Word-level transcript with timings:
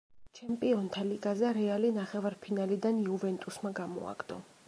ჩემპიონთა 0.37 1.03
ლიგაზე 1.09 1.51
რეალი 1.57 1.91
ნახევარფინალიდან 1.99 3.05
„იუვენტუსმა“ 3.05 3.73
გამოაგდო. 3.81 4.43